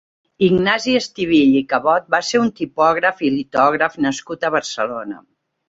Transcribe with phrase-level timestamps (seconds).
[0.45, 5.25] Ignasi Estivill i Cabot va ser un tipògraf i litògraf nascut a Barcelona.